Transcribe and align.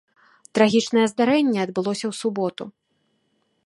Трагічнае 0.59 1.03
здарэнне 1.13 1.59
адбылося 1.67 2.05
ў 2.07 2.13
суботу. 2.25 2.63